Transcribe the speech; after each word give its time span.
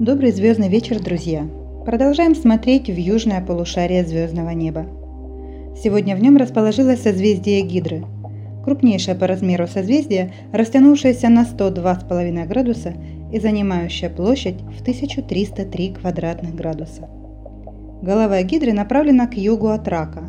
Добрый 0.00 0.32
звездный 0.32 0.68
вечер, 0.68 1.00
друзья! 1.00 1.46
Продолжаем 1.84 2.34
смотреть 2.34 2.88
в 2.88 2.96
южное 2.98 3.40
полушарие 3.40 4.04
звездного 4.04 4.50
неба. 4.50 4.86
Сегодня 5.80 6.16
в 6.16 6.20
нем 6.20 6.36
расположилось 6.36 7.00
созвездие 7.00 7.62
Гидры, 7.62 8.04
крупнейшее 8.64 9.14
по 9.14 9.28
размеру 9.28 9.68
созвездие, 9.68 10.32
растянувшееся 10.52 11.28
на 11.28 11.44
102,5 11.44 12.44
градуса 12.48 12.94
и 13.32 13.38
занимающее 13.38 14.10
площадь 14.10 14.60
в 14.62 14.80
1303 14.80 15.90
квадратных 16.00 16.56
градуса. 16.56 17.08
Голова 18.02 18.42
Гидры 18.42 18.72
направлена 18.72 19.28
к 19.28 19.34
югу 19.34 19.68
от 19.68 19.86
Рака, 19.86 20.24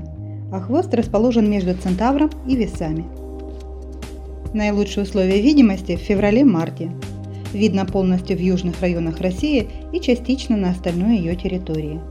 а 0.54 0.60
хвост 0.60 0.94
расположен 0.94 1.50
между 1.50 1.74
Центавром 1.74 2.30
и 2.48 2.56
Весами. 2.56 3.06
Наилучшие 4.54 5.06
условия 5.06 5.42
видимости 5.42 5.96
в 5.96 6.02
феврале-марте– 6.02 6.92
видно 7.54 7.86
полностью 7.86 8.38
в 8.38 8.42
южных 8.42 8.82
районах 8.82 9.20
России 9.22 9.68
и 9.92 10.00
частично 10.00 10.58
на 10.58 10.72
остальной 10.72 11.18
ее 11.18 11.36
территории. 11.36 12.02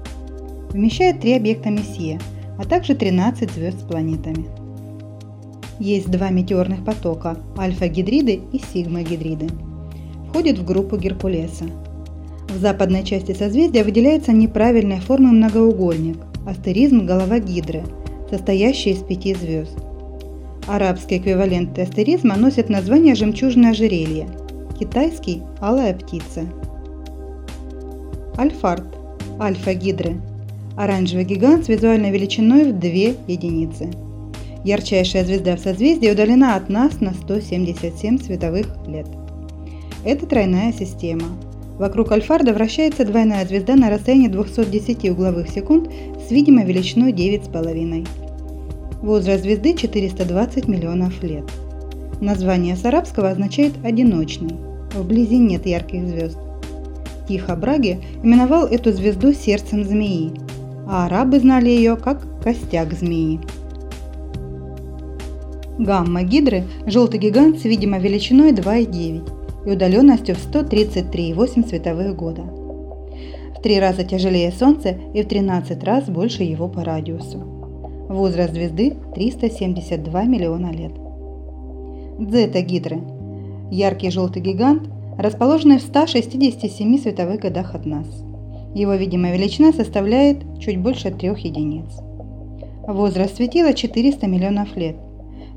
Вмещает 0.71 1.21
три 1.21 1.35
объекта 1.35 1.71
Мессия, 1.71 2.21
а 2.59 2.65
также 2.65 2.95
13 2.95 3.51
звезд 3.51 3.81
с 3.81 3.83
планетами. 3.83 4.47
Есть 5.79 6.11
два 6.11 6.31
метеорных 6.31 6.85
потока– 6.85 7.37
альфа-гидриды 7.59 8.41
и 8.53 8.61
сигма-гидриды. 8.73 9.49
Входит 10.29 10.59
в 10.59 10.65
группу 10.65 10.97
Геркулеса. 10.97 11.65
В 12.49 12.57
западной 12.59 13.05
части 13.05 13.33
созвездия 13.33 13.83
выделяется 13.83 14.33
неправильной 14.33 15.01
формы 15.01 15.33
многоугольник– 15.33 16.19
астеризм 16.47 17.07
голова 17.07 17.39
гидры, 17.41 17.83
состоящий 18.31 18.91
из 18.91 18.99
пяти 18.99 19.35
звезд. 19.35 19.77
Арабский 20.67 21.19
эквивалент 21.19 21.79
астеризма 21.79 22.37
носит 22.37 22.69
название 22.69 23.15
жемчужное 23.15 23.73
ожерелье– 23.73 24.29
Китайский– 24.85 25.43
алая 25.63 25.95
птица. 25.95 26.45
Альфард– 28.37 28.85
альфа-гидры. 29.41 30.21
Оранжевый 30.77 31.25
гигант 31.25 31.65
с 31.65 31.69
визуальной 31.69 32.11
величиной 32.11 32.71
в 32.71 32.79
2 32.79 32.89
единицы. 33.27 33.89
Ярчайшая 34.63 35.25
звезда 35.25 35.57
в 35.57 35.61
созвездии 35.61 36.11
удалена 36.11 36.55
от 36.57 36.69
нас 36.69 37.01
на 37.01 37.15
177 37.15 38.19
световых 38.19 38.67
лет. 38.87 39.07
Это 40.05 40.27
тройная 40.27 40.71
система. 40.71 41.29
Вокруг 41.79 42.13
Альфарда 42.13 42.53
вращается 42.53 43.07
двойная 43.07 43.47
звезда 43.47 43.77
на 43.77 43.89
расстоянии 43.89 44.29
210 44.29 45.09
угловых 45.09 45.49
секунд 45.49 45.91
с 46.29 46.31
видимой 46.31 46.67
величиной 46.67 47.13
9,5. 47.13 48.07
Возраст 49.01 49.45
звезды 49.45 49.73
420 49.73 50.69
миллионов 50.69 51.23
лет. 51.23 51.45
Название 52.21 52.77
с 52.77 52.85
арабского 52.85 53.31
означает 53.31 53.73
«одиночный». 53.83 54.74
Вблизи 54.95 55.39
нет 55.39 55.67
ярких 55.67 56.09
звезд. 56.09 56.39
Тихо 57.27 57.57
Браги 57.57 57.99
именовал 58.23 58.67
эту 58.67 58.93
звезду 58.93 59.33
сердцем 59.33 59.83
змеи, 59.85 60.33
а 60.87 61.07
арабы 61.07 61.41
знали 61.41 61.69
ее 61.69 61.97
как 61.97 62.23
костяк 62.43 62.93
змеи. 62.93 63.41
Гамма 65.79 66.23
Гидры– 66.23 66.65
желтый 66.87 67.19
гигант 67.19 67.59
с 67.59 67.65
видимой 67.65 67.99
величиной 67.99 68.53
2,9 68.53 69.67
и 69.67 69.71
удаленностью 69.73 70.37
в 70.37 70.39
133,8 70.39 71.69
световых 71.69 72.15
года. 72.15 72.43
В 72.43 73.63
три 73.63 73.81
раза 73.81 74.05
тяжелее 74.05 74.53
Солнца 74.53 74.91
и 75.15 75.23
в 75.23 75.27
13 75.27 75.83
раз 75.83 76.05
больше 76.05 76.45
его 76.45 76.69
по 76.69 76.85
радиусу. 76.85 77.39
Возраст 78.09 78.53
звезды– 78.53 78.95
372 79.17 80.25
миллиона 80.25 80.71
лет. 80.71 80.93
Дзета 82.21 82.61
Гидры– 82.61 83.01
яркий 83.71 84.11
желтый 84.11 84.43
гигант, 84.43 84.89
расположенный 85.19 85.79
в 85.79 85.83
167 85.83 86.99
световых 86.99 87.41
годах 87.41 87.75
от 87.75 87.87
нас. 87.87 88.07
Его 88.75 88.95
видимая 88.95 89.37
величина 89.37 89.73
составляет 89.73 90.43
чуть 90.59 90.81
больше 90.81 91.11
3 91.11 91.29
единиц. 91.29 91.87
Возраст 92.87 93.37
светила 93.37 93.73
400 93.73 94.27
миллионов 94.27 94.77
лет. 94.77 94.97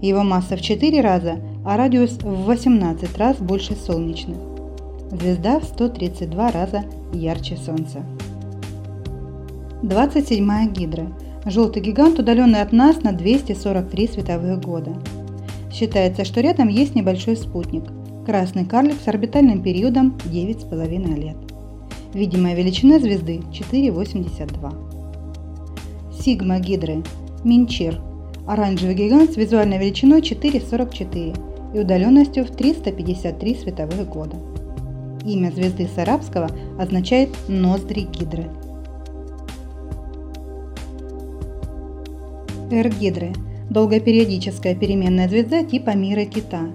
Его 0.02 0.24
масса 0.24 0.56
в 0.56 0.62
4 0.62 1.02
раза, 1.02 1.40
а 1.66 1.76
радиус 1.76 2.20
в 2.22 2.46
18 2.46 3.18
раз 3.18 3.38
больше 3.38 3.76
солнечных. 3.76 4.38
Звезда 5.12 5.60
в 5.60 5.64
132 5.64 6.52
раза 6.52 6.84
ярче 7.14 7.58
Солнца. 7.58 8.04
27 9.82 10.74
Гидра. 10.74 11.08
Желтый 11.46 11.82
гигант, 11.82 12.20
удаленный 12.20 12.62
от 12.62 12.74
нас 12.74 13.02
на 13.04 13.14
243 13.14 14.08
световых 14.08 14.60
года. 14.62 14.94
Считается, 15.72 16.26
что 16.26 16.42
рядом 16.42 16.68
есть 16.68 16.94
небольшой 16.94 17.36
спутник– 17.36 17.86
красный 18.28 18.66
карлик 18.66 18.98
с 19.02 19.08
орбитальным 19.08 19.64
периодом 19.64 20.18
9,5 20.26 21.16
лет. 21.16 21.38
Видимая 22.14 22.56
величина 22.56 23.00
звезды 23.00 23.40
4,82. 23.54 26.12
Сигма 26.12 26.60
Гидры– 26.60 27.04
Минчир– 27.46 28.02
оранжевый 28.48 28.96
гигант 28.96 29.32
с 29.32 29.38
визуальной 29.38 29.78
величиной 29.78 30.20
4,44 30.20 31.74
и 31.74 31.80
удаленностью 31.80 32.44
в 32.44 32.52
353 32.52 33.56
световых 33.56 34.10
года. 34.10 34.36
Имя 35.26 35.50
звезды 35.52 35.88
с 35.88 35.98
арабского 35.98 36.50
означает 36.78 37.30
«ноздри 37.48 38.02
Гидры». 38.02 38.50
Эр-Гидры 42.72 43.32
долгопериодическая 43.70 44.76
переменная 44.76 45.30
звезда 45.30 45.64
типа 45.64 45.96
мира 45.96 46.26
Кита, 46.26 46.74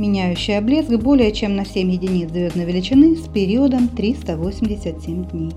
меняющая 0.00 0.62
блеск 0.62 0.90
более 0.90 1.30
чем 1.30 1.54
на 1.54 1.66
7 1.66 1.90
единиц 1.92 2.30
звездной 2.30 2.64
величины 2.64 3.16
с 3.16 3.28
периодом 3.28 3.88
387 3.88 5.24
дней. 5.26 5.52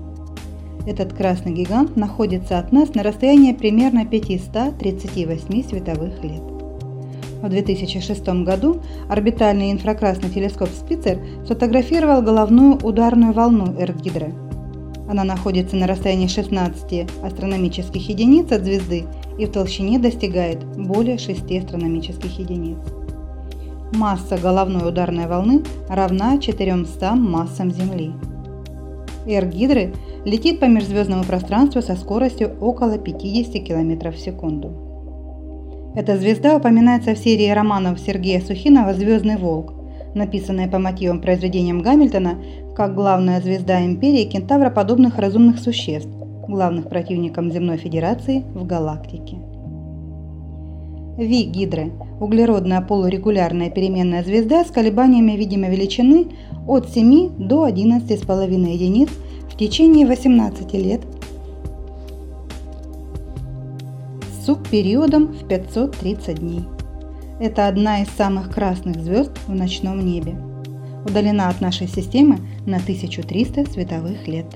Этот 0.86 1.14
красный 1.14 1.52
гигант 1.52 1.96
находится 1.96 2.58
от 2.58 2.70
нас 2.70 2.94
на 2.94 3.02
расстоянии 3.02 3.54
примерно 3.54 4.04
538 4.04 5.68
световых 5.68 6.22
лет. 6.22 6.42
В 7.40 7.48
2006 7.48 8.26
году 8.44 8.82
орбитальный 9.08 9.72
инфракрасный 9.72 10.28
телескоп 10.28 10.68
Спицер 10.68 11.18
сфотографировал 11.46 12.20
головную 12.20 12.78
ударную 12.82 13.32
волну 13.32 13.74
Эртгидра. 13.78 14.30
Она 15.08 15.24
находится 15.24 15.76
на 15.76 15.86
расстоянии 15.86 16.26
16 16.26 17.06
астрономических 17.22 18.08
единиц 18.08 18.52
от 18.52 18.64
звезды 18.64 19.04
и 19.38 19.46
в 19.46 19.52
толщине 19.52 19.98
достигает 19.98 20.64
более 20.76 21.16
6 21.16 21.50
астрономических 21.50 22.38
единиц. 22.38 23.03
Масса 23.94 24.36
головной 24.36 24.88
ударной 24.88 25.26
волны 25.28 25.62
равна 25.88 26.38
400 26.38 27.14
массам 27.14 27.70
Земли. 27.70 28.12
Эр 29.26 29.46
Гидры 29.46 29.92
летит 30.24 30.58
по 30.58 30.64
межзвездному 30.64 31.24
пространству 31.24 31.80
со 31.80 31.94
скоростью 31.94 32.56
около 32.60 32.98
50 32.98 33.52
км 33.64 34.10
в 34.10 34.18
секунду. 34.18 35.92
Эта 35.94 36.18
звезда 36.18 36.56
упоминается 36.56 37.14
в 37.14 37.18
серии 37.18 37.48
романов 37.50 38.00
Сергея 38.00 38.40
Сухинова 38.40 38.94
«Звездный 38.94 39.36
волк», 39.36 39.72
написанной 40.14 40.66
по 40.66 40.78
мотивам 40.78 41.20
произведениям 41.20 41.80
Гамильтона 41.80 42.38
как 42.74 42.96
главная 42.96 43.40
звезда 43.40 43.84
империи 43.84 44.24
кентавроподобных 44.24 45.18
разумных 45.18 45.60
существ, 45.60 46.10
главных 46.48 46.88
противником 46.88 47.52
Земной 47.52 47.76
Федерации 47.76 48.44
в 48.54 48.66
галактике. 48.66 49.36
Ви 51.16 51.44
Гидры– 51.44 51.92
углеродная 52.20 52.80
полурегулярная 52.80 53.70
переменная 53.70 54.22
звезда 54.22 54.64
с 54.64 54.70
колебаниями 54.70 55.32
видимой 55.32 55.70
величины 55.70 56.28
от 56.66 56.88
7 56.90 57.36
до 57.38 57.68
11,5 57.68 58.72
единиц 58.72 59.08
в 59.50 59.56
течение 59.56 60.06
18 60.06 60.72
лет 60.74 61.00
с 64.30 64.46
субпериодом 64.46 65.28
в 65.28 65.46
530 65.46 66.38
дней. 66.38 66.64
Это 67.40 67.66
одна 67.66 68.02
из 68.02 68.08
самых 68.10 68.54
красных 68.54 69.00
звезд 69.00 69.32
в 69.48 69.54
ночном 69.54 70.04
небе. 70.04 70.36
Удалена 71.04 71.48
от 71.48 71.60
нашей 71.60 71.88
системы 71.88 72.38
на 72.64 72.76
1300 72.76 73.70
световых 73.70 74.26
лет. 74.28 74.46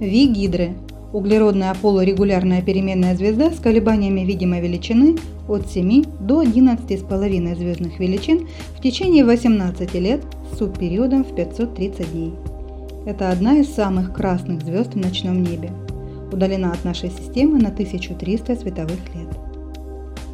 Ви-гидры– 0.00 0.72
углеродная 1.12 1.74
полурегулярная 1.74 2.62
переменная 2.62 3.14
звезда 3.14 3.50
с 3.50 3.60
колебаниями 3.60 4.22
видимой 4.22 4.60
величины 4.60 5.16
от 5.52 5.70
7 5.70 6.04
до 6.20 6.42
11,5 6.42 7.56
звездных 7.56 7.98
величин 7.98 8.48
в 8.76 8.82
течение 8.82 9.24
18 9.24 9.94
лет 9.94 10.20
с 10.50 10.58
субпериодом 10.58 11.24
в 11.24 11.34
530 11.34 12.12
дней. 12.12 12.32
Это 13.06 13.30
одна 13.30 13.58
из 13.58 13.68
самых 13.68 14.12
красных 14.12 14.62
звезд 14.62 14.94
в 14.94 14.96
ночном 14.96 15.42
небе. 15.42 15.70
Удалена 16.32 16.72
от 16.72 16.84
нашей 16.84 17.10
системы 17.10 17.58
на 17.58 17.68
1300 17.68 18.56
световых 18.56 19.00
лет. 19.14 19.28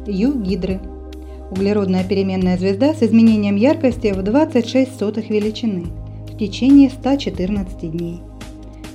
Ю-гидры– 0.07 0.79
углеродная 1.51 2.03
переменная 2.03 2.57
звезда 2.57 2.93
с 2.93 3.03
изменением 3.03 3.55
яркости 3.55 4.13
в 4.13 4.21
26 4.21 4.97
сотых 4.97 5.29
величины 5.29 5.87
в 6.27 6.37
течение 6.37 6.89
114 6.89 7.91
дней. 7.91 8.21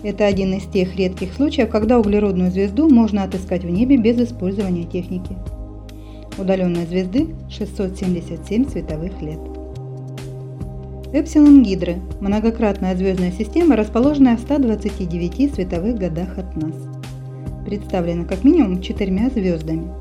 Это 0.02 0.26
один 0.26 0.54
из 0.54 0.64
тех 0.64 0.94
редких 0.96 1.32
случаев, 1.32 1.70
когда 1.70 1.98
углеродную 1.98 2.50
звезду 2.50 2.88
можно 2.88 3.22
отыскать 3.22 3.64
в 3.64 3.70
небе 3.70 3.96
без 3.96 4.18
использования 4.18 4.84
техники. 4.84 5.34
Удаленной 6.36 6.84
звезды 6.86 7.28
677 7.48 8.68
световых 8.68 9.22
лет. 9.22 9.38
Эпсилон 11.12 11.62
Гидры– 11.62 12.00
многократная 12.20 12.96
звездная 12.96 13.30
система, 13.30 13.76
расположенная 13.76 14.36
в 14.36 14.40
129 14.40 15.54
световых 15.54 15.96
годах 15.96 16.36
от 16.36 16.56
нас. 16.56 16.74
Представлена 17.64 18.24
как 18.24 18.42
минимум 18.42 18.82
четырьмя 18.82 19.30
звездами. 19.30 19.92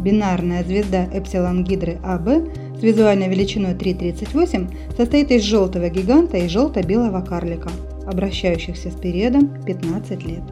Бинарная 0.00 0.62
звезда 0.62 1.06
Эпсилон 1.12 1.64
Гидры 1.64 1.98
АБ 2.04 2.78
с 2.78 2.82
визуальной 2.82 3.28
величиной 3.28 3.74
3,38 3.74 4.96
состоит 4.96 5.32
из 5.32 5.42
желтого 5.42 5.88
гиганта 5.88 6.36
и 6.36 6.46
желто-белого 6.46 7.20
карлика, 7.20 7.70
обращающихся 8.06 8.92
с 8.92 8.94
периодом 8.94 9.60
15 9.64 10.24
лет. 10.24 10.42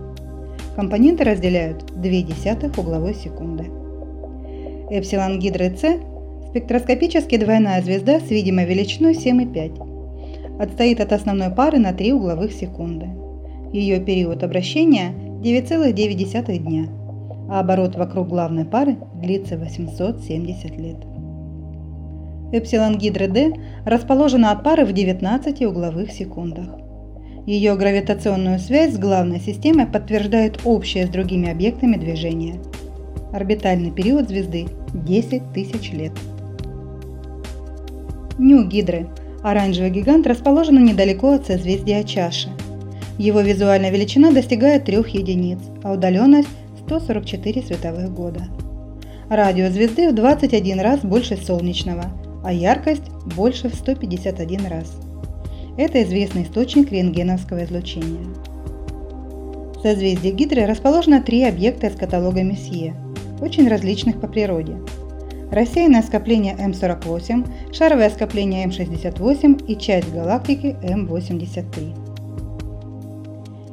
Компоненты 0.75 1.23
разделяют 1.23 1.93
0,2 1.93 2.81
угловой 2.81 3.15
секунды. 3.15 3.80
Эпсилон 4.93 5.39
Гидры 5.39 5.71
С 5.77 5.85
Спектроскопически 6.49 7.37
двойная 7.37 7.81
звезда 7.81 8.19
с 8.19 8.29
видимой 8.29 8.65
величиной 8.65 9.13
7,5. 9.13 10.61
Отстоит 10.61 10.99
от 10.99 11.13
основной 11.13 11.51
пары 11.51 11.79
на 11.79 11.93
3 11.93 12.13
угловых 12.13 12.53
секунды. 12.53 13.07
Ее 13.73 14.01
период 14.01 14.43
обращения 14.43 15.15
9,9 15.45 16.59
дня, 16.59 16.89
а 17.49 17.61
оборот 17.61 17.95
вокруг 17.95 18.27
главной 18.27 18.65
пары 18.65 18.97
длится 19.15 19.57
870 19.57 20.77
лет. 20.77 20.97
Эпсилон 22.51 22.99
Гидры 22.99 23.29
D 23.29 23.53
расположена 23.85 24.51
от 24.51 24.65
пары 24.65 24.85
в 24.85 24.93
19 24.93 25.63
угловых 25.67 26.11
секундах. 26.11 26.67
Ее 27.47 27.77
гравитационную 27.77 28.59
связь 28.59 28.95
с 28.95 28.99
главной 28.99 29.39
системой 29.39 29.87
подтверждает 29.87 30.63
общее 30.65 31.07
с 31.07 31.11
другими 31.11 31.49
объектами 31.49 31.95
движения. 31.95 32.57
Орбитальный 33.33 33.93
период 33.93 34.29
звезды 34.29 34.67
10 34.95 35.53
тысяч 35.53 35.93
лет. 35.93 36.13
Нью-Гидры. 38.39 39.09
Оранжевый 39.43 39.91
гигант 39.91 40.27
расположен 40.27 40.85
недалеко 40.85 41.33
от 41.33 41.47
созвездия 41.47 42.05
Чаши. 42.05 42.49
Его 43.19 43.41
визуальная 43.41 43.91
величина 43.91 44.33
достигает 44.33 44.85
3 44.85 44.97
единиц, 45.13 45.59
а 45.83 45.93
удаленность 45.93 46.49
144 46.87 47.63
световых 47.63 48.13
года. 48.13 48.49
Радиус 49.29 49.73
звезды 49.73 50.11
в 50.11 50.15
21 50.15 50.81
раз 50.81 51.01
больше 51.01 51.37
солнечного, 51.37 52.07
а 52.45 52.53
яркость 52.53 53.11
больше 53.37 53.69
в 53.69 53.75
151 53.75 54.67
раз. 54.67 54.93
Это 55.77 56.03
известный 56.03 56.43
источник 56.43 56.91
рентгеновского 56.91 57.65
излучения. 57.65 58.27
В 59.75 59.83
созвездии 59.83 60.31
Гидры 60.31 60.67
расположено 60.67 61.23
три 61.23 61.45
объекта 61.45 61.87
из 61.87 61.97
каталога 61.97 62.43
Месье, 62.43 62.95
очень 63.41 63.69
различных 63.69 64.21
по 64.21 64.27
природе– 64.27 64.77
рассеянное 65.51 66.03
скопление 66.03 66.55
М48, 66.55 67.75
шаровое 67.75 68.11
скопление 68.11 68.67
М68 68.67 69.67
и 69.67 69.77
часть 69.77 70.13
галактики 70.13 70.77
М83. 70.83 71.97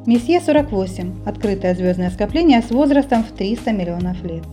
Месье 0.05 0.39
48– 0.39 1.23
открытое 1.25 1.75
звездное 1.75 2.09
скопление 2.09 2.61
с 2.61 2.71
возрастом 2.71 3.23
в 3.23 3.31
300 3.31 3.71
миллионов 3.71 4.23
лет. 4.23 4.43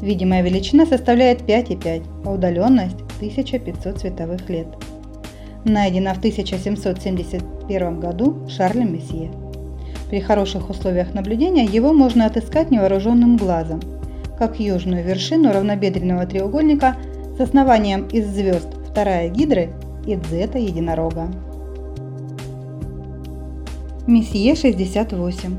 Видимая 0.00 0.42
величина 0.42 0.86
составляет 0.86 1.42
5,5, 1.42 2.04
а 2.24 2.32
удаленность– 2.32 2.96
1500 3.18 3.98
световых 3.98 4.48
лет. 4.48 4.68
Найдено 5.64 6.14
в 6.14 6.18
1771 6.18 8.00
году 8.00 8.48
Шарлем 8.48 8.94
Месье. 8.94 9.30
При 10.08 10.20
хороших 10.20 10.70
условиях 10.70 11.12
наблюдения 11.12 11.64
его 11.64 11.92
можно 11.92 12.24
отыскать 12.26 12.70
невооруженным 12.70 13.36
глазом– 13.36 13.80
как 14.38 14.60
южную 14.60 15.04
вершину 15.04 15.52
равнобедренного 15.52 16.24
треугольника 16.24 16.96
с 17.36 17.40
основанием 17.40 18.06
из 18.08 18.26
звезд 18.28 18.68
вторая 18.88 19.28
гидры 19.28 19.70
и 20.06 20.14
дзета 20.14 20.58
единорога. 20.58 21.28
Месье 24.06 24.54
68. 24.54 25.58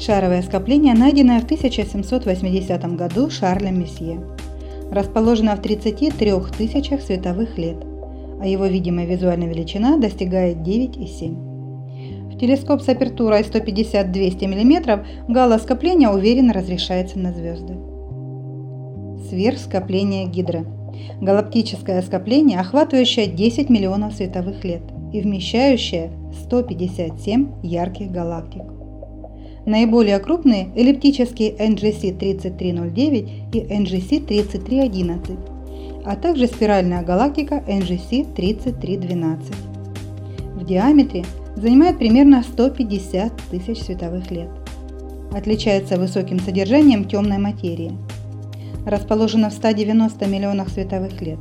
Шаровое 0.00 0.42
скопление, 0.42 0.94
найденное 0.94 1.40
в 1.40 1.44
1780 1.44 2.96
году 2.96 3.30
Шарлем 3.30 3.78
Месье. 3.78 4.20
Расположено 4.90 5.54
в 5.54 5.62
33 5.62 6.32
тысячах 6.56 7.02
световых 7.02 7.56
лет, 7.56 7.76
а 8.40 8.46
его 8.46 8.66
видимая 8.66 9.06
визуальная 9.06 9.48
величина 9.48 9.98
достигает 9.98 10.56
9,7. 10.58 12.32
В 12.32 12.38
телескоп 12.38 12.82
с 12.82 12.88
апертурой 12.88 13.42
150-200 13.42 14.46
мм 14.46 15.06
гало-скопление 15.28 16.08
уверенно 16.08 16.52
разрешается 16.52 17.18
на 17.18 17.32
звезды 17.32 17.93
сверхскопление 19.28 20.26
Гидры. 20.26 20.64
Галактическое 21.20 22.02
скопление, 22.02 22.60
охватывающее 22.60 23.26
10 23.26 23.70
миллионов 23.70 24.14
световых 24.14 24.64
лет 24.64 24.82
и 25.12 25.20
вмещающее 25.20 26.10
157 26.44 27.62
ярких 27.62 28.10
галактик. 28.10 28.62
Наиболее 29.66 30.18
крупные 30.18 30.68
эллиптические 30.76 31.52
NGC 31.52 32.18
3309 32.18 33.28
и 33.52 33.60
NGC 33.60 34.26
3311, 34.26 35.38
а 36.04 36.16
также 36.16 36.46
спиральная 36.46 37.02
галактика 37.02 37.62
NGC 37.66 38.34
3312. 38.34 39.54
В 40.56 40.64
диаметре 40.66 41.24
занимает 41.56 41.98
примерно 41.98 42.42
150 42.42 43.32
тысяч 43.50 43.82
световых 43.82 44.30
лет. 44.30 44.50
Отличается 45.32 45.96
высоким 45.96 46.38
содержанием 46.40 47.04
темной 47.06 47.38
материи– 47.38 47.92
расположена 48.86 49.50
в 49.50 49.52
190 49.52 50.26
миллионах 50.26 50.68
световых 50.68 51.20
лет. 51.22 51.38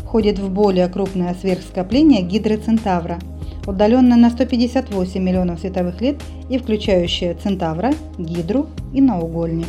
Входит 0.00 0.38
в 0.38 0.50
более 0.50 0.88
крупное 0.88 1.34
сверхскопление 1.34 2.22
Гидры 2.22 2.56
Центавра, 2.56 3.18
удаленное 3.66 4.16
на 4.16 4.30
158 4.30 5.20
миллионов 5.20 5.60
световых 5.60 6.00
лет 6.00 6.16
и 6.48 6.58
включающее 6.58 7.34
Центавра, 7.34 7.92
Гидру 8.18 8.66
и 8.92 9.00
наугольник. 9.00 9.68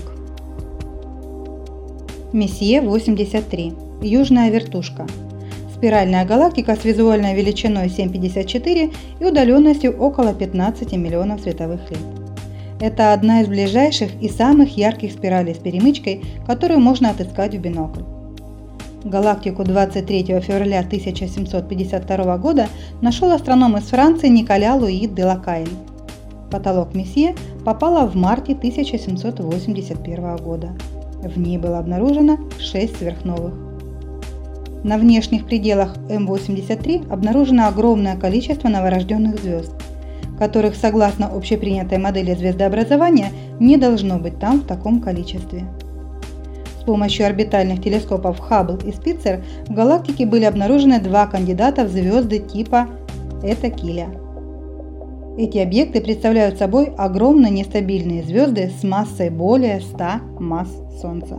Месье 2.34 2.82
83. 2.82 3.74
Южная 4.02 4.52
вертушка. 4.52 5.08
Спиральная 5.76 6.26
галактика 6.26 6.76
с 6.76 6.84
визуальной 6.84 7.36
величиной 7.36 7.88
7,54 7.88 8.94
и 9.20 9.26
удаленностью 9.26 9.98
около 9.98 10.34
15 10.34 10.94
миллионов 10.94 11.42
световых 11.42 11.90
лет. 11.90 12.17
Это 12.80 13.14
одна 13.14 13.42
из 13.42 13.48
ближайших 13.48 14.22
и 14.22 14.30
самых 14.30 14.78
ярких 14.78 15.12
спиралей 15.12 15.56
с 15.56 15.58
перемычкой, 15.58 16.24
которую 16.46 16.80
можно 16.80 17.10
отыскать 17.10 17.56
в 17.56 17.60
бинокль. 17.60 18.04
Галактику 19.04 19.64
23 19.64 20.42
февраля 20.42 20.80
1752 20.82 22.38
года 22.38 22.68
нашел 23.02 23.32
астроном 23.32 23.78
из 23.78 23.86
Франции 23.86 24.28
Николя 24.28 24.76
Луи 24.76 25.08
де 25.08 25.26
Лакайль. 25.26 25.70
Потолок 26.52 26.94
Месье 26.94 27.36
попала 27.66 28.08
в 28.08 28.16
марте 28.16 28.54
1781 28.54 30.36
года. 30.38 30.70
В 31.24 31.38
ней 31.40 31.58
было 31.58 31.80
обнаружено 31.80 32.38
6 32.60 32.98
сверхновых. 32.98 33.54
На 34.84 34.98
внешних 34.98 35.48
пределах 35.48 35.98
М83 36.10 37.12
обнаружено 37.12 37.68
огромное 37.68 38.16
количество 38.16 38.68
новорожденных 38.70 39.42
звезд– 39.42 39.72
которых, 40.38 40.76
согласно 40.76 41.28
общепринятой 41.28 41.98
модели 41.98 42.34
звездообразования, 42.34 43.32
не 43.60 43.78
должно 43.78 44.20
быть 44.20 44.40
там 44.40 44.62
в 44.62 44.68
таком 44.68 45.02
количестве. 45.02 45.66
С 46.80 46.84
помощью 46.84 47.26
орбитальных 47.26 47.82
телескопов 47.84 48.40
Хаббл 48.40 48.78
и 48.88 48.92
Спицер 48.92 49.44
в 49.68 49.74
галактике 49.74 50.26
были 50.26 50.46
обнаружены 50.46 51.00
два 51.00 51.28
кандидата 51.28 51.84
в 51.84 51.90
звезды 51.90 52.40
типа 52.40 52.88
Эта-Киля. 53.44 54.08
Эти 55.38 55.60
объекты 55.60 56.02
представляют 56.02 56.58
собой 56.58 56.86
огромные 56.98 57.52
нестабильные 57.52 58.24
звезды 58.24 58.72
с 58.80 58.84
массой 58.84 59.30
более 59.30 59.82
100 59.82 60.06
масс 60.40 60.70
Солнца. 61.00 61.38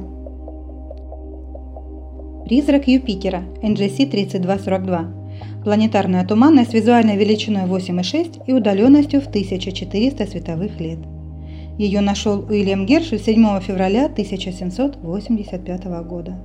Призрак 2.44 2.86
Юпитера 2.86 3.42
NGC 3.62 4.08
3242 4.08 5.17
Планетарная 5.64 6.26
туманность 6.26 6.72
визуальной 6.72 7.16
величиной 7.16 7.64
8,6 7.64 8.44
и 8.46 8.52
удаленностью 8.52 9.20
в 9.20 9.26
1400 9.26 10.26
световых 10.26 10.80
лет. 10.80 10.98
Ее 11.78 12.00
нашел 12.00 12.44
Уильям 12.48 12.86
Гершель 12.86 13.20
7 13.20 13.60
февраля 13.60 14.06
1785 14.06 15.84
года. 16.06 16.38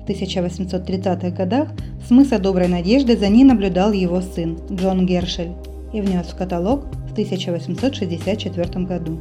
В 0.00 0.06
1830-х 0.06 1.30
годах 1.30 1.68
с 2.06 2.10
мыса 2.10 2.38
Доброй 2.38 2.68
Надежды 2.68 3.16
за 3.16 3.28
ней 3.28 3.44
наблюдал 3.44 3.92
его 3.92 4.20
сын 4.20 4.58
Джон 4.70 5.06
Гершель 5.06 5.52
и 5.94 6.02
внес 6.02 6.26
в 6.26 6.36
каталог 6.36 6.84
в 7.08 7.12
1864 7.12 8.84
году. 8.84 9.20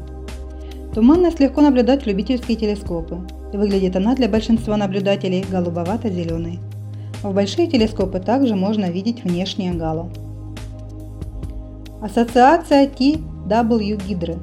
Туманность 0.93 1.39
легко 1.39 1.61
наблюдать 1.61 2.03
в 2.03 2.07
любительские 2.07 2.57
телескопы. 2.57 3.19
Выглядит 3.53 3.95
она 3.95 4.15
для 4.15 4.27
большинства 4.27 4.75
наблюдателей 4.75 5.45
голубовато-зеленой. 5.49 6.59
В 7.23 7.33
большие 7.33 7.67
телескопы 7.67 8.19
также 8.19 8.55
можно 8.55 8.91
видеть 8.91 9.23
внешнее 9.23 9.71
гало. 9.71 10.09
Ассоциация 12.01 12.85
TW 12.85 14.05
Гидры. 14.05 14.35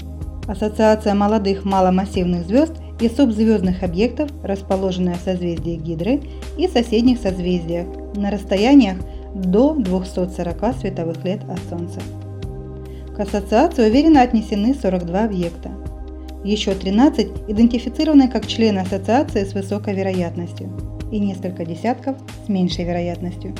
Ассоциация 0.48 1.14
молодых 1.14 1.66
маломассивных 1.66 2.46
звезд 2.46 2.72
и 2.98 3.10
субзвездных 3.10 3.82
объектов, 3.82 4.30
расположенная 4.42 5.16
в 5.16 5.20
созвездии 5.20 5.76
Гидры 5.76 6.22
и 6.56 6.68
соседних 6.68 7.20
созвездиях 7.20 7.86
на 8.16 8.30
расстояниях 8.30 8.96
до 9.34 9.74
240 9.74 10.76
световых 10.80 11.22
лет 11.22 11.42
от 11.50 11.60
Солнца. 11.68 12.00
К 13.14 13.20
ассоциации 13.20 13.90
уверенно 13.90 14.22
отнесены 14.22 14.74
42 14.74 15.24
объекта. 15.24 15.70
Еще 16.44 16.72
13 16.72 17.28
идентифицированы 17.48 18.28
как 18.28 18.46
члены 18.46 18.78
ассоциации 18.78 19.44
с 19.44 19.52
высокой 19.52 19.94
вероятностью 19.94 20.70
и 21.10 21.18
несколько 21.18 21.64
десятков 21.64 22.16
с 22.44 22.48
меньшей 22.48 22.84
вероятностью. 22.84 23.54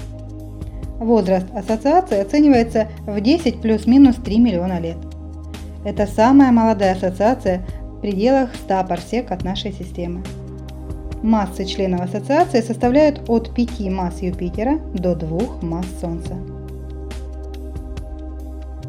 Возраст 0.99 1.47
ассоциации 1.55 2.21
оценивается 2.21 2.89
в 3.07 3.19
10 3.21 3.63
плюс-минус 3.63 4.17
3 4.17 4.39
миллиона 4.39 4.79
лет. 4.79 4.99
Это 5.85 6.07
самая 6.07 6.53
молодая 6.53 6.95
ассоциация 6.95 7.63
в 7.81 8.01
пределах 8.01 8.55
100 8.55 8.85
парсек 8.85 9.31
от 9.31 9.43
нашей 9.43 9.73
системы. 9.73 10.23
Массы 11.23 11.65
членов 11.65 12.03
ассоциации 12.03 12.61
составляют 12.61 13.29
от 13.29 13.55
5 13.55 13.81
масс 13.91 14.21
Юпитера 14.21 14.79
до 14.95 15.15
2 15.15 15.41
масс 15.63 15.87
Солнца. 16.01 16.35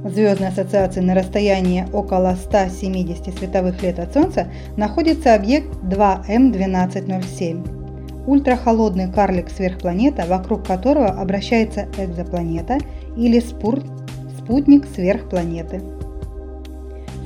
Звездной 0.03 0.49
ассоциации 0.49 0.99
на 0.99 1.13
расстоянии 1.13 1.85
около 1.93 2.35
170 2.35 3.37
световых 3.37 3.81
лет 3.83 3.99
от 3.99 4.13
Солнца 4.13 4.47
находится 4.75 5.35
объект 5.35 5.69
2М1207– 5.83 7.77
ультрахолодный 8.27 9.11
карлик-сверхпланета, 9.11 10.25
вокруг 10.27 10.65
которого 10.65 11.07
обращается 11.07 11.87
экзопланета 11.97 12.77
или 13.17 13.39
спутник 13.39 14.85
сверхпланеты. 14.85 15.81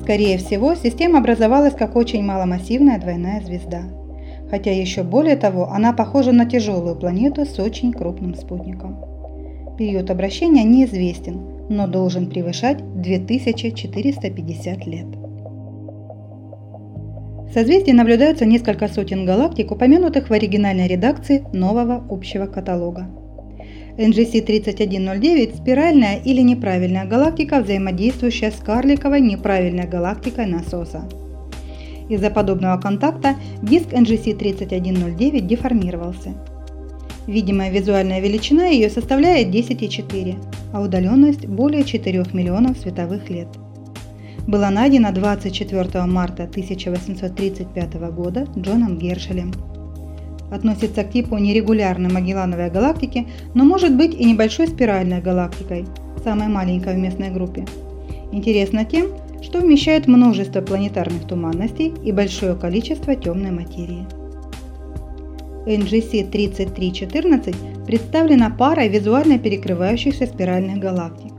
Скорее 0.03 0.37
всего, 0.37 0.75
система 0.75 1.19
образовалась 1.19 1.73
как 1.73 1.95
очень 1.95 2.23
маломассивная 2.23 2.99
двойная 2.99 3.41
звезда– 3.41 3.81
хотя 4.49 4.71
еще 4.71 5.03
более 5.03 5.35
того, 5.35 5.69
она 5.69 5.93
похожа 5.93 6.31
на 6.31 6.45
тяжелую 6.45 6.95
планету 6.95 7.45
с 7.45 7.59
очень 7.59 7.91
крупным 7.91 8.35
спутником. 8.35 8.97
Период 9.77 10.09
обращения 10.09 10.63
неизвестен, 10.63 11.67
но 11.69 11.87
должен 11.87 12.27
превышать 12.29 12.77
2450 13.01 14.87
лет. 14.87 15.07
Созвездии 17.55 17.91
наблюдаются 17.91 18.45
несколько 18.45 18.89
сотен 18.89 19.25
галактик, 19.25 19.71
упомянутых 19.71 20.29
в 20.29 20.33
оригинальной 20.33 20.89
редакции 20.89 21.45
нового 21.53 22.05
общего 22.09 22.47
каталога. 22.47 23.07
NGC 23.97 24.41
3109– 24.41 25.55
спиральная 25.61 26.17
или 26.17 26.41
неправильная 26.41 27.05
галактика, 27.05 27.61
взаимодействующая 27.61 28.51
с 28.51 28.55
карликовой 28.55 29.21
неправильной 29.21 29.87
галактикой 29.87 30.47
насоса. 30.47 31.07
Из-за 32.09 32.29
подобного 32.29 32.77
контакта 32.77 33.35
диск 33.61 33.93
NGC 33.93 34.35
3109 34.35 35.47
деформировался. 35.47 36.33
Видимая 37.25 37.71
визуальная 37.71 38.19
величина 38.19 38.65
ее 38.65 38.89
составляет 38.89 39.47
10,4, 39.47 40.35
а 40.73 40.81
удаленность 40.81 41.45
более 41.45 41.85
4 41.85 42.25
миллионов 42.33 42.77
световых 42.79 43.29
лет. 43.29 43.47
Была 44.47 44.69
найдена 44.69 45.11
24 45.11 46.05
марта 46.05 46.43
1835 46.43 47.93
года 48.11 48.47
Джоном 48.55 48.99
Гершелем. 48.99 49.51
Относится 50.51 51.03
к 51.03 51.11
типу 51.11 51.37
нерегулярной 51.37 52.11
Магеллановой 52.11 52.69
галактики, 52.69 53.27
но 53.55 53.63
может 53.63 53.97
быть 53.97 54.13
и 54.13 54.23
небольшой 54.23 54.67
спиральной 54.67 55.19
галактикой, 55.19 55.85
самой 56.23 56.47
маленькой 56.47 56.93
в 56.93 56.99
местной 56.99 57.31
группе. 57.31 57.65
Интересно 58.31 58.85
тем, 58.85 59.07
что 59.41 59.61
вмещает 59.61 60.05
множество 60.05 60.61
планетарных 60.61 61.27
туманностей 61.27 61.93
и 62.03 62.11
большое 62.11 62.55
количество 62.55 63.15
темной 63.15 63.51
материи. 63.51 64.05
NGC 65.65 66.29
3314 66.29 67.55
представлена 67.87 68.51
парой 68.51 68.89
визуально 68.89 69.39
перекрывающихся 69.39 70.27
спиральных 70.27 70.77
галактик. 70.77 71.34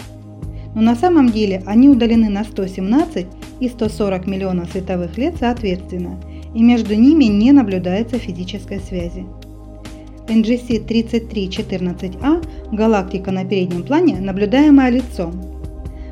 Но 0.76 0.82
на 0.82 0.94
самом 0.94 1.30
деле 1.30 1.62
они 1.64 1.88
удалены 1.88 2.28
на 2.28 2.44
117 2.44 3.26
и 3.60 3.68
140 3.68 4.26
миллионов 4.26 4.70
световых 4.70 5.16
лет 5.16 5.36
соответственно, 5.40 6.20
и 6.54 6.62
между 6.62 6.94
ними 6.94 7.24
не 7.24 7.50
наблюдается 7.52 8.18
физической 8.18 8.78
связи. 8.80 9.24
NGC 10.28 10.86
3314A– 10.86 12.46
галактика 12.72 13.30
на 13.30 13.46
переднем 13.46 13.84
плане, 13.84 14.20
наблюдаемая 14.20 14.90
лицом, 14.90 15.32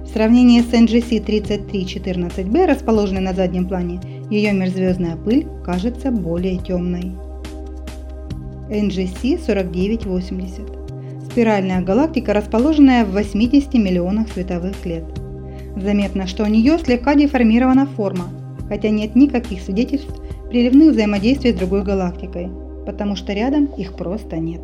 в 0.03 0.09
сравнении 0.09 0.63
с 0.63 0.73
NGC 0.73 1.23
3314b, 1.27 2.67
расположенной 2.67 3.21
на 3.21 3.35
заднем 3.35 3.69
плане, 3.69 4.01
ее 4.31 4.53
межзвездная 4.53 5.17
пыль 5.17 5.47
кажется 5.63 6.11
более 6.11 6.57
темной. 6.57 7.13
NGC 8.71 9.45
4980 9.45 10.84
Спиральная 11.35 11.83
галактика, 11.83 12.33
расположенная 12.33 13.05
в 13.05 13.11
80 13.11 13.75
миллионах 13.75 14.29
световых 14.29 14.87
лет. 14.87 15.03
Заметно, 15.75 16.29
что 16.29 16.45
у 16.45 16.47
нее 16.47 16.79
слегка 16.79 17.17
деформирована 17.17 17.87
форма, 17.87 18.27
хотя 18.69 18.91
нет 18.91 19.17
никаких 19.17 19.61
свидетельств 19.61 20.15
приливных 20.49 20.93
взаимодействий 20.93 21.51
с 21.51 21.57
другой 21.57 21.83
галактикой, 21.83 22.51
потому 22.87 23.17
что 23.17 23.33
рядом 23.33 23.65
их 23.65 23.95
просто 23.95 24.37
нет. 24.37 24.61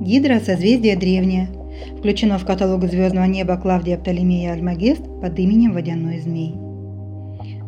Гидра– 0.00 0.40
созвездие 0.44 0.96
древнее, 0.96 1.48
включено 1.96 2.38
в 2.38 2.44
каталог 2.44 2.82
звездного 2.86 3.26
неба 3.26 3.56
Клавдия 3.56 3.98
Птолемея 3.98 4.54
Альмагест 4.54 5.04
под 5.20 5.38
именем 5.38 5.74
Водяной 5.74 6.18
Змей. 6.18 6.56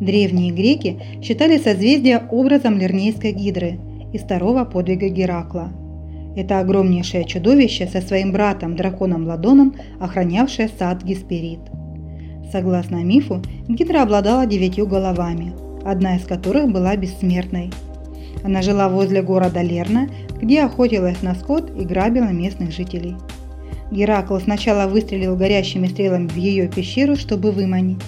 Древние 0.01 0.51
греки 0.51 0.99
считали 1.23 1.57
созвездие 1.57 2.21
образом 2.29 2.77
Лернейской 2.77 3.31
гидры 3.31 3.79
из 4.11 4.19
второго 4.23 4.65
подвига 4.65 5.07
Геракла. 5.07 5.71
Это 6.35 6.59
огромнейшее 6.59 7.25
чудовище 7.25 7.87
со 7.87 8.01
своим 8.01 8.31
братом 8.31 8.75
драконом 8.75 9.25
Ладоном, 9.25 9.75
охранявшее 9.99 10.69
сад 10.77 11.03
Гесперид. 11.03 11.59
Согласно 12.51 13.03
мифу, 13.03 13.41
гидра 13.67 14.03
обладала 14.03 14.45
девятью 14.45 14.87
головами, 14.87 15.53
одна 15.85 16.15
из 16.15 16.25
которых 16.25 16.71
была 16.71 16.95
бессмертной. 16.95 17.71
Она 18.43 18.61
жила 18.61 18.89
возле 18.89 19.21
города 19.21 19.61
Лерна, 19.61 20.07
где 20.41 20.63
охотилась 20.63 21.21
на 21.21 21.35
скот 21.35 21.69
и 21.77 21.83
грабила 21.83 22.29
местных 22.29 22.71
жителей. 22.71 23.15
Геракл 23.91 24.37
сначала 24.37 24.87
выстрелил 24.87 25.35
горящими 25.35 25.87
стрелами 25.87 26.27
в 26.27 26.35
ее 26.35 26.67
пещеру, 26.67 27.15
чтобы 27.15 27.51
выманить. 27.51 28.01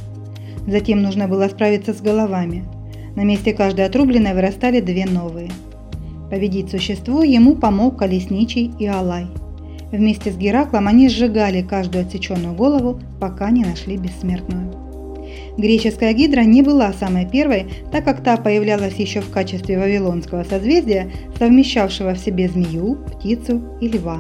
Затем 0.68 1.02
нужно 1.02 1.28
было 1.28 1.48
справиться 1.48 1.94
с 1.94 2.02
головами. 2.02 2.64
На 3.16 3.24
месте 3.24 3.54
каждой 3.54 3.86
отрубленной 3.86 4.34
вырастали 4.34 4.80
две 4.80 5.06
новые. 5.06 5.50
Победить 6.32 6.72
существо 6.72 7.24
ему 7.24 7.56
помог 7.56 8.00
Колесничий 8.00 8.72
и 8.80 8.88
Алай. 8.88 9.28
Вместе 9.92 10.32
с 10.32 10.38
Гераклом 10.38 10.88
они 10.88 11.10
сжигали 11.10 11.62
каждую 11.62 12.06
отсеченную 12.06 12.56
голову, 12.56 13.02
пока 13.20 13.52
не 13.52 13.66
нашли 13.66 13.98
бессмертную. 13.98 14.72
Греческая 15.58 16.14
гидра 16.14 16.42
не 16.42 16.62
была 16.62 16.94
самой 16.94 17.28
первой, 17.28 17.66
так 17.92 18.06
как 18.06 18.24
та 18.24 18.38
появлялась 18.38 18.96
еще 18.96 19.20
в 19.20 19.30
качестве 19.30 19.78
вавилонского 19.78 20.44
созвездия, 20.44 21.12
совмещавшего 21.38 22.14
в 22.14 22.18
себе 22.18 22.48
змею, 22.48 22.96
птицу 22.96 23.62
и 23.82 23.90
льва. 23.90 24.20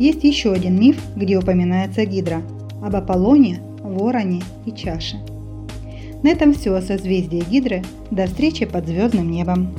Есть 0.00 0.24
еще 0.24 0.52
один 0.52 0.80
миф, 0.80 1.00
где 1.14 1.38
упоминается 1.38 2.04
Гидра– 2.04 2.42
об 2.82 2.96
Аполлоне, 2.96 3.60
Вороне 3.84 4.42
и 4.66 4.72
Чаше. 4.72 5.18
На 6.24 6.30
этом 6.30 6.52
все 6.52 6.74
о 6.74 6.82
созвездии 6.82 7.44
Гидры. 7.48 7.84
До 8.10 8.26
встречи 8.26 8.64
под 8.64 8.88
звездным 8.88 9.30
небом. 9.30 9.72